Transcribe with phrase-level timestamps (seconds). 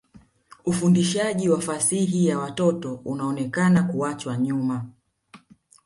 [0.65, 4.85] Ufundishaji wa fasihi ya watoto unaonekana kuachwa nyuma.